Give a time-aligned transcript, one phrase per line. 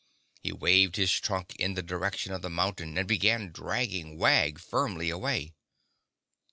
[0.41, 5.11] He waved his trunk in the direction of the mountain and began dragging Wag firmly
[5.11, 5.53] away.